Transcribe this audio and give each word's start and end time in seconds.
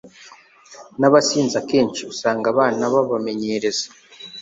nabasinzi 0.99 1.55
Akenshi 1.61 2.01
usanga 2.13 2.45
abana 2.53 2.83
babamenyereza 2.93 3.85